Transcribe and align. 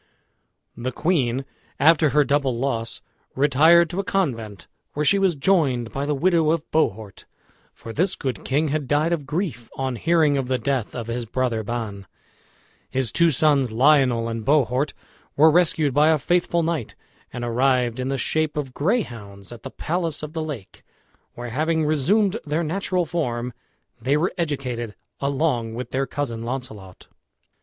The 0.75 0.91
queen, 0.91 1.45
after 1.79 2.09
her 2.09 2.23
double 2.23 2.57
loss, 2.57 3.03
retired 3.35 3.87
to 3.91 3.99
a 3.99 4.03
convent, 4.03 4.65
where 4.93 5.05
she 5.05 5.19
was 5.19 5.35
joined 5.35 5.91
by 5.91 6.07
the 6.07 6.15
widow 6.15 6.49
of 6.49 6.63
Bohort, 6.71 7.25
for 7.71 7.93
this 7.93 8.15
good 8.15 8.43
king 8.43 8.69
had 8.69 8.87
died 8.87 9.13
of 9.13 9.27
grief 9.27 9.69
on 9.75 9.97
hearing 9.97 10.37
of 10.37 10.47
the 10.47 10.57
death 10.57 10.95
of 10.95 11.05
his 11.05 11.27
brother 11.27 11.61
Ban. 11.63 12.07
His 12.89 13.11
two 13.11 13.29
sons, 13.29 13.71
Lionel 13.71 14.27
and 14.27 14.43
Bohort, 14.43 14.93
were 15.35 15.51
rescued 15.51 15.93
by 15.93 16.07
a 16.09 16.17
faithful 16.17 16.63
knight, 16.63 16.95
and 17.31 17.45
arrived 17.45 17.99
in 17.99 18.07
the 18.07 18.17
shape 18.17 18.57
of 18.57 18.73
greyhounds 18.73 19.51
at 19.51 19.61
the 19.61 19.69
palace 19.69 20.23
of 20.23 20.33
the 20.33 20.41
lake, 20.41 20.81
where, 21.35 21.49
having 21.51 21.85
resumed 21.85 22.37
their 22.43 22.63
natural 22.63 23.05
form, 23.05 23.53
they 24.01 24.17
were 24.17 24.33
educated 24.35 24.95
along 25.19 25.75
with 25.75 25.91
their 25.91 26.07
cousin 26.07 26.41
Launcelot. 26.41 27.05